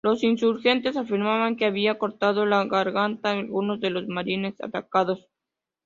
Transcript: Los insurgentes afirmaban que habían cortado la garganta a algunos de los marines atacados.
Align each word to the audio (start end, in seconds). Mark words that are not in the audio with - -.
Los 0.03 0.23
insurgentes 0.23 0.97
afirmaban 0.97 1.55
que 1.55 1.65
habían 1.65 1.99
cortado 1.99 2.47
la 2.47 2.65
garganta 2.65 3.29
a 3.29 3.33
algunos 3.33 3.79
de 3.81 3.91
los 3.91 4.07
marines 4.07 4.59
atacados. 4.59 5.27